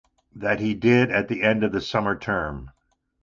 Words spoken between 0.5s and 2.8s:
he did at the end of the summer term.